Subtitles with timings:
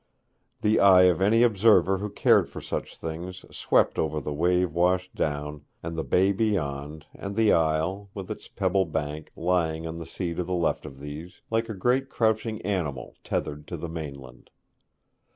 [0.61, 5.15] The eye of any observer who cared for such things swept over the wave washed
[5.15, 10.07] town, and the bay beyond, and the Isle, with its pebble bank, lying on the
[10.07, 14.49] sea to the left of these, like a great crouching animal tethered to the mainland.